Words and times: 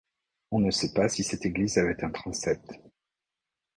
On 0.49 0.59
ne 0.61 0.71
sait 0.71 0.93
pas 0.93 1.09
si 1.09 1.23
cette 1.23 1.45
église 1.45 1.77
avait 1.77 2.03
un 2.03 2.09
transept. 2.09 2.65